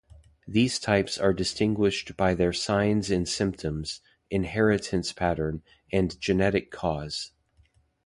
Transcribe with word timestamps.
These 0.47 0.79
types 0.79 1.19
are 1.19 1.31
distinguished 1.31 2.17
by 2.17 2.33
their 2.33 2.53
signs 2.53 3.11
and 3.11 3.29
symptoms, 3.29 4.01
inheritance 4.31 5.13
pattern, 5.13 5.61
and 5.91 6.19
genetic 6.19 6.71
cause. 6.71 7.33